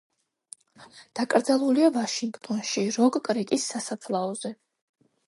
[1.19, 4.53] დაკრძალულია ვაშინგტონში, როკ-კრიკის სასაფლაოზე.